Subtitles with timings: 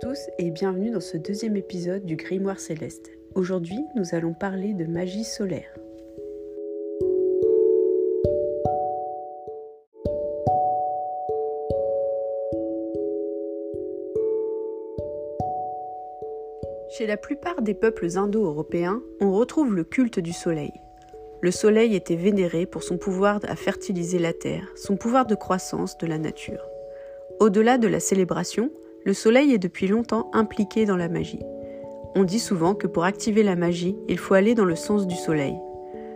[0.00, 3.12] tous et bienvenue dans ce deuxième épisode du Grimoire céleste.
[3.34, 5.72] Aujourd'hui, nous allons parler de magie solaire.
[16.90, 20.72] Chez la plupart des peuples indo-européens, on retrouve le culte du soleil.
[21.40, 25.98] Le soleil était vénéré pour son pouvoir à fertiliser la terre, son pouvoir de croissance
[25.98, 26.68] de la nature.
[27.38, 28.70] Au-delà de la célébration,
[29.04, 31.42] le soleil est depuis longtemps impliqué dans la magie.
[32.14, 35.14] On dit souvent que pour activer la magie, il faut aller dans le sens du
[35.14, 35.54] soleil.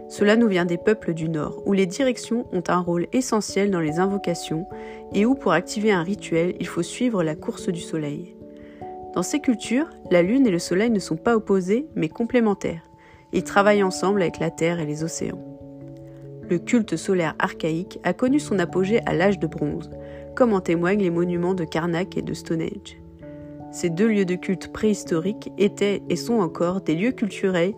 [0.09, 3.81] Cela nous vient des peuples du Nord, où les directions ont un rôle essentiel dans
[3.81, 4.67] les invocations
[5.13, 8.35] et où pour activer un rituel, il faut suivre la course du soleil.
[9.15, 12.89] Dans ces cultures, la Lune et le Soleil ne sont pas opposés, mais complémentaires.
[13.33, 15.45] Ils travaillent ensemble avec la Terre et les océans.
[16.49, 19.91] Le culte solaire archaïque a connu son apogée à l'âge de bronze,
[20.39, 22.97] comme en témoignent les monuments de Karnak et de Stonehenge.
[23.73, 27.75] Ces deux lieux de culte préhistoriques étaient et sont encore des lieux culturels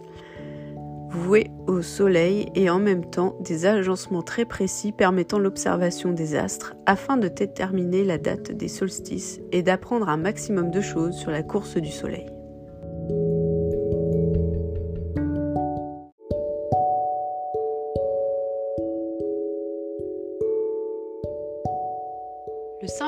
[1.09, 6.75] voués au soleil et en même temps des agencements très précis permettant l'observation des astres
[6.85, 11.43] afin de déterminer la date des solstices et d'apprendre un maximum de choses sur la
[11.43, 12.27] course du soleil.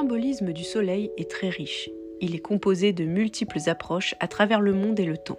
[0.02, 1.88] Symbolisme du soleil est très riche.
[2.20, 5.38] Il est composé de multiples approches à travers le monde et le temps.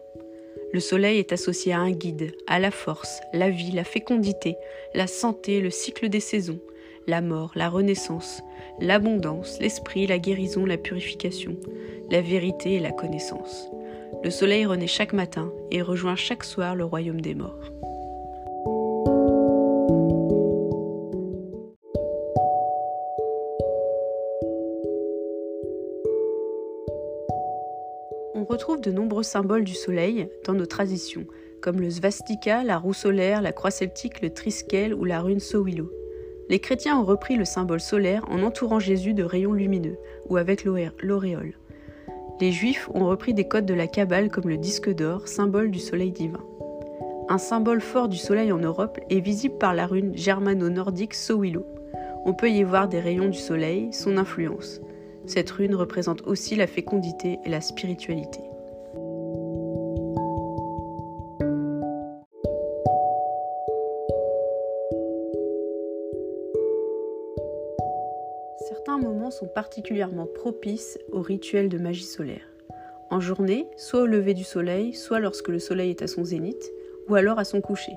[0.71, 4.55] Le soleil est associé à un guide, à la force, la vie, la fécondité,
[4.95, 6.61] la santé, le cycle des saisons,
[7.07, 8.41] la mort, la renaissance,
[8.79, 11.57] l'abondance, l'esprit, la guérison, la purification,
[12.09, 13.67] la vérité et la connaissance.
[14.23, 17.69] Le soleil renaît chaque matin et rejoint chaque soir le royaume des morts.
[28.43, 31.25] On retrouve de nombreux symboles du soleil dans nos traditions,
[31.61, 35.89] comme le svastika, la roue solaire, la croix celtique, le triskel ou la rune Sowilo.
[36.49, 39.95] Les chrétiens ont repris le symbole solaire en entourant Jésus de rayons lumineux
[40.27, 41.53] ou avec l'auréole.
[42.41, 45.79] Les juifs ont repris des codes de la Kabbale comme le disque d'or, symbole du
[45.79, 46.43] soleil divin.
[47.29, 51.65] Un symbole fort du soleil en Europe est visible par la rune germano-nordique Sowilo.
[52.25, 54.81] On peut y voir des rayons du soleil, son influence.
[55.25, 58.41] Cette rune représente aussi la fécondité et la spiritualité.
[68.67, 72.49] Certains moments sont particulièrement propices au rituel de magie solaire.
[73.09, 76.71] En journée, soit au lever du soleil, soit lorsque le soleil est à son zénith,
[77.07, 77.93] ou alors à son coucher.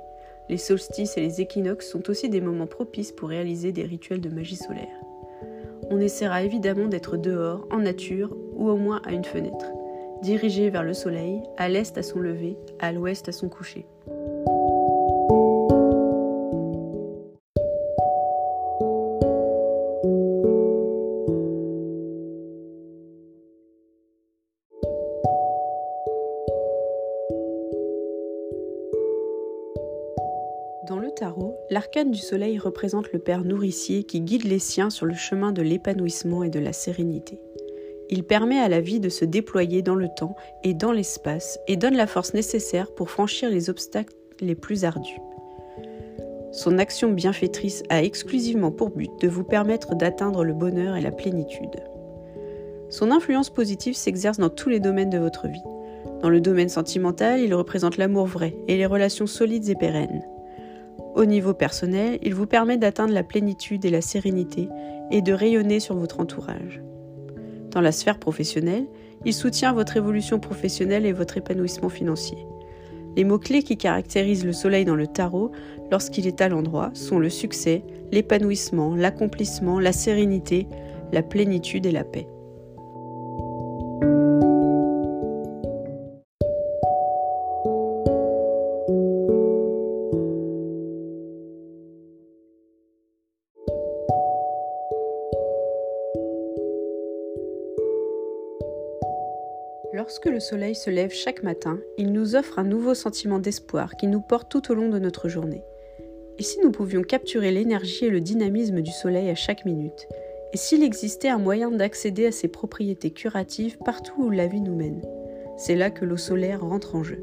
[0.49, 4.29] Les solstices et les équinoxes sont aussi des moments propices pour réaliser des rituels de
[4.29, 5.06] magie solaire
[5.91, 9.67] on essaiera évidemment d'être dehors, en nature ou au moins à une fenêtre,
[10.23, 13.87] dirigé vers le soleil, à l'est à son lever, à l'ouest à son coucher.
[31.77, 35.61] L'arcane du soleil représente le Père nourricier qui guide les siens sur le chemin de
[35.61, 37.39] l'épanouissement et de la sérénité.
[38.09, 41.77] Il permet à la vie de se déployer dans le temps et dans l'espace et
[41.77, 45.21] donne la force nécessaire pour franchir les obstacles les plus ardus.
[46.51, 51.13] Son action bienfaitrice a exclusivement pour but de vous permettre d'atteindre le bonheur et la
[51.13, 51.85] plénitude.
[52.89, 55.63] Son influence positive s'exerce dans tous les domaines de votre vie.
[56.23, 60.25] Dans le domaine sentimental, il représente l'amour vrai et les relations solides et pérennes.
[61.17, 64.69] Au niveau personnel, il vous permet d'atteindre la plénitude et la sérénité
[65.11, 66.83] et de rayonner sur votre entourage.
[67.71, 68.87] Dans la sphère professionnelle,
[69.25, 72.37] il soutient votre évolution professionnelle et votre épanouissement financier.
[73.17, 75.53] Les mots-clés qui caractérisent le soleil dans le tarot
[75.91, 80.67] lorsqu'il est à l'endroit sont le succès, l'épanouissement, l'accomplissement, la sérénité,
[81.15, 82.29] la plénitude et la paix.
[100.07, 104.07] Lorsque le soleil se lève chaque matin, il nous offre un nouveau sentiment d'espoir qui
[104.07, 105.65] nous porte tout au long de notre journée.
[106.39, 110.07] Et si nous pouvions capturer l'énergie et le dynamisme du soleil à chaque minute?
[110.53, 114.77] Et s'il existait un moyen d'accéder à ses propriétés curatives partout où la vie nous
[114.77, 115.03] mène?
[115.57, 117.19] C'est là que l'eau solaire rentre en jeu.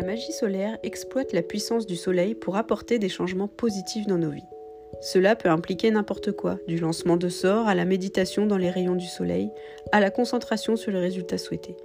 [0.00, 4.46] Magie solaire exploite la puissance du soleil pour apporter des changements positifs dans nos vies.
[5.02, 8.94] Cela peut impliquer n'importe quoi, du lancement de sorts à la méditation dans les rayons
[8.94, 9.50] du soleil,
[9.90, 11.76] à la concentration sur le résultat souhaité.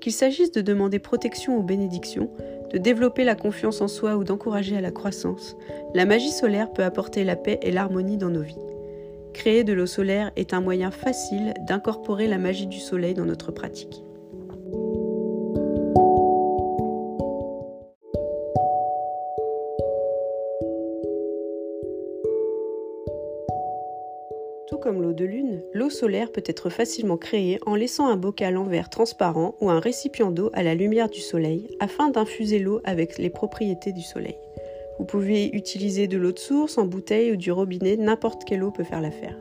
[0.00, 2.30] Qu'il s'agisse de demander protection ou bénédiction,
[2.72, 5.56] de développer la confiance en soi ou d'encourager à la croissance,
[5.94, 8.56] la magie solaire peut apporter la paix et l'harmonie dans nos vies.
[9.34, 13.50] Créer de l'eau solaire est un moyen facile d'incorporer la magie du soleil dans notre
[13.50, 14.02] pratique.
[24.80, 28.64] Comme l'eau de lune, l'eau solaire peut être facilement créée en laissant un bocal en
[28.64, 33.16] verre transparent ou un récipient d'eau à la lumière du soleil afin d'infuser l'eau avec
[33.16, 34.38] les propriétés du soleil.
[34.98, 38.72] Vous pouvez utiliser de l'eau de source en bouteille ou du robinet, n'importe quelle eau
[38.72, 39.36] peut faire l'affaire.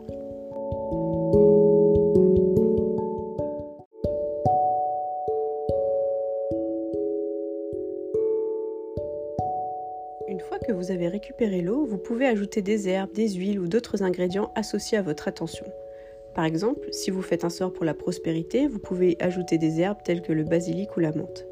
[10.71, 14.97] Vous avez récupéré l'eau, vous pouvez ajouter des herbes, des huiles ou d'autres ingrédients associés
[14.97, 15.65] à votre attention.
[16.33, 20.01] Par exemple, si vous faites un sort pour la prospérité, vous pouvez ajouter des herbes
[20.03, 21.45] telles que le basilic ou la menthe.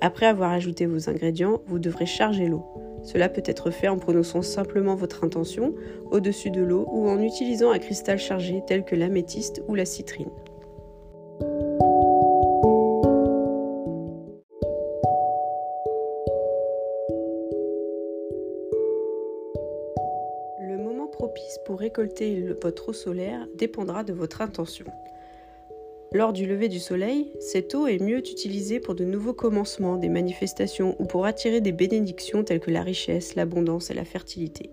[0.00, 2.64] Après avoir ajouté vos ingrédients, vous devrez charger l'eau.
[3.02, 5.74] Cela peut être fait en prononçant simplement votre intention
[6.10, 10.30] au-dessus de l'eau ou en utilisant un cristal chargé tel que l'améthyste ou la citrine.
[21.18, 24.84] Propice pour récolter votre eau solaire dépendra de votre intention.
[26.12, 30.08] Lors du lever du soleil, cette eau est mieux utilisée pour de nouveaux commencements, des
[30.08, 34.70] manifestations ou pour attirer des bénédictions telles que la richesse, l'abondance et la fertilité.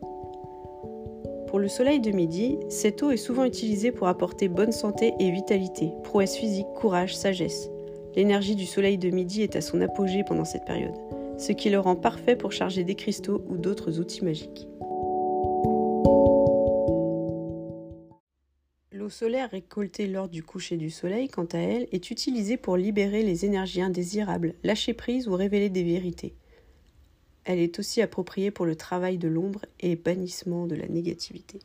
[1.48, 5.32] Pour le soleil de midi, cette eau est souvent utilisée pour apporter bonne santé et
[5.32, 7.72] vitalité, prouesse physique, courage, sagesse.
[8.16, 10.96] L'énergie du soleil de midi est à son apogée pendant cette période,
[11.40, 14.68] ce qui le rend parfait pour charger des cristaux ou d'autres outils magiques.
[19.06, 23.22] L'eau solaire récoltée lors du coucher du soleil, quant à elle, est utilisée pour libérer
[23.22, 26.34] les énergies indésirables, lâcher prise ou révéler des vérités.
[27.44, 31.60] Elle est aussi appropriée pour le travail de l'ombre et bannissement de la négativité.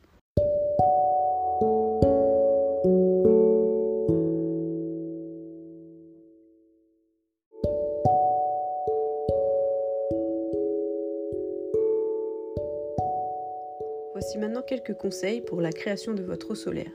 [14.12, 16.92] Voici maintenant quelques conseils pour la création de votre eau solaire.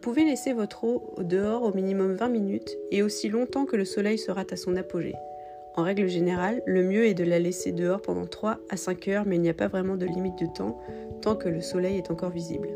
[0.00, 3.84] Vous pouvez laisser votre eau dehors au minimum 20 minutes et aussi longtemps que le
[3.84, 5.14] soleil sera à son apogée.
[5.76, 9.24] En règle générale, le mieux est de la laisser dehors pendant 3 à 5 heures,
[9.26, 10.80] mais il n'y a pas vraiment de limite de temps
[11.20, 12.70] tant que le soleil est encore visible.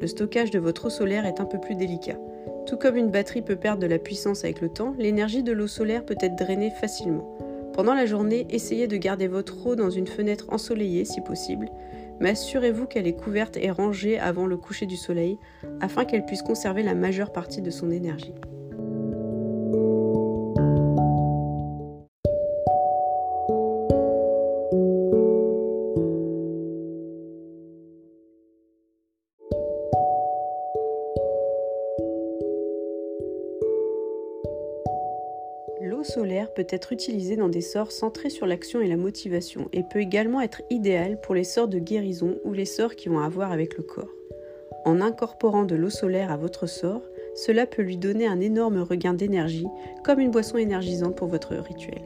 [0.00, 2.16] Le stockage de votre eau solaire est un peu plus délicat.
[2.64, 5.66] Tout comme une batterie peut perdre de la puissance avec le temps, l'énergie de l'eau
[5.66, 7.36] solaire peut être drainée facilement.
[7.74, 11.68] Pendant la journée, essayez de garder votre eau dans une fenêtre ensoleillée si possible,
[12.20, 15.38] mais assurez-vous qu'elle est couverte et rangée avant le coucher du soleil
[15.80, 18.34] afin qu'elle puisse conserver la majeure partie de son énergie.
[36.04, 39.82] L'eau solaire peut être utilisée dans des sorts centrés sur l'action et la motivation et
[39.82, 43.28] peut également être idéale pour les sorts de guérison ou les sorts qui ont à
[43.30, 44.12] voir avec le corps.
[44.84, 47.00] En incorporant de l'eau solaire à votre sort,
[47.34, 49.66] cela peut lui donner un énorme regain d'énergie,
[50.04, 52.02] comme une boisson énergisante pour votre rituel.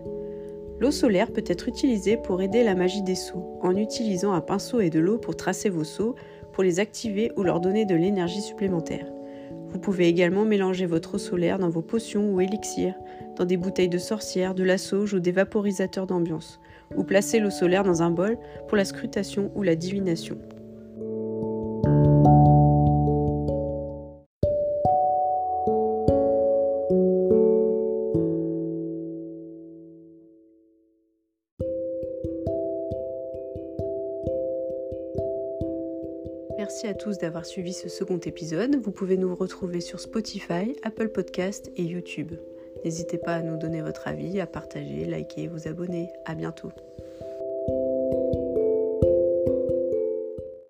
[0.78, 4.78] L'eau solaire peut être utilisée pour aider la magie des seaux, en utilisant un pinceau
[4.78, 6.14] et de l'eau pour tracer vos seaux,
[6.52, 9.10] pour les activer ou leur donner de l'énergie supplémentaire.
[9.70, 12.94] Vous pouvez également mélanger votre eau solaire dans vos potions ou élixirs,
[13.38, 16.60] dans des bouteilles de sorcière, de la sauge ou des vaporisateurs d'ambiance,
[16.96, 20.38] ou placer l'eau solaire dans un bol pour la scrutation ou la divination.
[36.58, 38.76] Merci à tous d'avoir suivi ce second épisode.
[38.82, 42.34] Vous pouvez nous retrouver sur Spotify, Apple Podcast et YouTube.
[42.84, 46.12] N'hésitez pas à nous donner votre avis, à partager, liker, vous abonner.
[46.24, 46.72] À bientôt.